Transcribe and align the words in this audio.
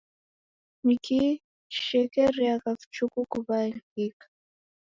Ni 0.85 0.95
kii 1.05 1.31
chishekeriagha 1.71 2.69
vichuku 2.79 3.19
kuw'aghanyika? 3.31 4.25